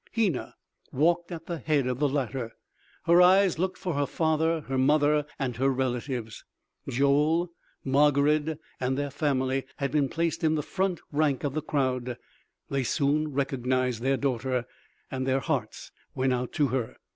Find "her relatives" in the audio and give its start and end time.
5.57-6.43